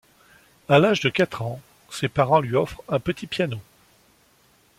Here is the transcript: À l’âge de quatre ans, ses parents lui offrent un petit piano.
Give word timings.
À 0.67 0.79
l’âge 0.79 0.99
de 1.01 1.09
quatre 1.11 1.43
ans, 1.43 1.61
ses 1.91 2.07
parents 2.09 2.39
lui 2.39 2.55
offrent 2.55 2.81
un 2.89 2.99
petit 2.99 3.27
piano. 3.27 3.57